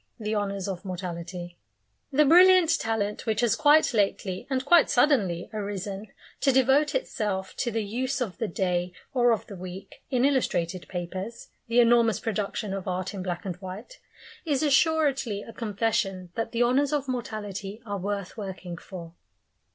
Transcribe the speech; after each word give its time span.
THE 0.19 0.33
HONOURS 0.33 0.67
OF 0.67 0.83
MORTALITY 0.83 1.59
The 2.11 2.25
brilliant 2.25 2.79
talent 2.79 3.27
which 3.27 3.41
has 3.41 3.55
quite 3.55 3.93
lately 3.93 4.47
and 4.49 4.65
quite 4.65 4.89
suddenly 4.89 5.47
arisen, 5.53 6.07
to 6.39 6.51
devote 6.51 6.95
itself 6.95 7.55
to 7.57 7.69
the 7.69 7.83
use 7.85 8.19
of 8.19 8.39
the 8.39 8.47
day 8.47 8.93
or 9.13 9.31
of 9.31 9.45
the 9.45 9.55
week, 9.55 10.01
in 10.09 10.25
illustrated 10.25 10.87
papers 10.87 11.49
the 11.67 11.79
enormous 11.79 12.19
production 12.19 12.73
of 12.73 12.87
art 12.87 13.13
in 13.13 13.21
black 13.21 13.45
and 13.45 13.57
white 13.57 13.99
is 14.43 14.63
assuredly 14.63 15.43
a 15.43 15.53
confession 15.53 16.31
that 16.33 16.51
the 16.51 16.63
Honours 16.63 16.91
of 16.93 17.07
Mortality 17.07 17.79
are 17.85 17.99
worth 17.99 18.35
working 18.35 18.77
for. 18.77 19.13